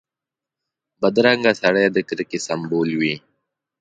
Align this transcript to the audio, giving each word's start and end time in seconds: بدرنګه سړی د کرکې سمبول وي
بدرنګه 1.01 1.51
سړی 1.61 1.85
د 1.91 1.97
کرکې 2.07 2.39
سمبول 2.47 2.89
وي 2.99 3.15